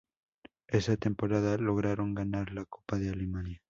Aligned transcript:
Esa 0.67 0.97
temporada 0.97 1.59
lograron 1.59 2.15
ganar 2.15 2.53
la 2.53 2.65
Copa 2.65 2.97
de 2.97 3.11
Alemania. 3.11 3.59